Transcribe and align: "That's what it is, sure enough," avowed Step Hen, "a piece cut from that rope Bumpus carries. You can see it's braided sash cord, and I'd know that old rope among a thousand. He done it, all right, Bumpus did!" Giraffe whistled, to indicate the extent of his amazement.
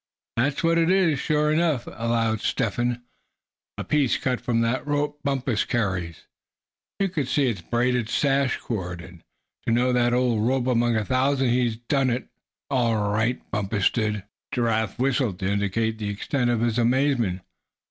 "That's 0.35 0.63
what 0.63 0.79
it 0.79 0.89
is, 0.89 1.19
sure 1.19 1.51
enough," 1.53 1.85
avowed 1.85 2.39
Step 2.41 2.73
Hen, 2.73 3.03
"a 3.77 3.83
piece 3.83 4.17
cut 4.17 4.41
from 4.41 4.61
that 4.61 4.87
rope 4.87 5.19
Bumpus 5.23 5.63
carries. 5.63 6.25
You 6.97 7.07
can 7.07 7.27
see 7.27 7.45
it's 7.51 7.61
braided 7.61 8.09
sash 8.09 8.57
cord, 8.57 9.01
and 9.01 9.21
I'd 9.67 9.75
know 9.75 9.93
that 9.93 10.11
old 10.11 10.47
rope 10.47 10.65
among 10.65 10.95
a 10.95 11.05
thousand. 11.05 11.49
He 11.49 11.75
done 11.87 12.09
it, 12.09 12.29
all 12.71 13.11
right, 13.11 13.43
Bumpus 13.51 13.91
did!" 13.91 14.23
Giraffe 14.51 14.97
whistled, 14.97 15.37
to 15.37 15.47
indicate 15.51 15.99
the 15.99 16.09
extent 16.09 16.49
of 16.49 16.61
his 16.61 16.79
amazement. 16.79 17.41